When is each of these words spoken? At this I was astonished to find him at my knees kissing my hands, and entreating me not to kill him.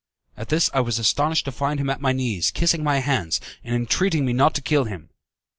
At 0.35 0.49
this 0.49 0.71
I 0.73 0.79
was 0.79 0.97
astonished 0.97 1.45
to 1.45 1.51
find 1.51 1.79
him 1.79 1.87
at 1.91 2.01
my 2.01 2.11
knees 2.11 2.49
kissing 2.49 2.83
my 2.83 3.01
hands, 3.01 3.39
and 3.63 3.75
entreating 3.75 4.25
me 4.25 4.33
not 4.33 4.55
to 4.55 4.61
kill 4.63 4.85
him. 4.85 5.11